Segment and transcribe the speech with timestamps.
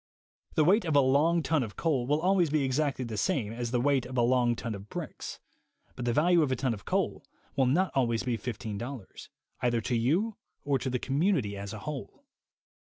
[0.55, 3.69] The weight of a long ton of coal will always be exactly the same as
[3.69, 5.37] the weight of a long ton of bricks;
[5.95, 7.23] but the value of a ton of coal
[7.55, 9.27] will not always be $15,
[9.61, 12.23] either to you or to the community as a whole.